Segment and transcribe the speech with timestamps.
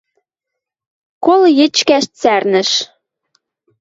[1.25, 2.71] Кол йӹчкӓш цӓрнӹш.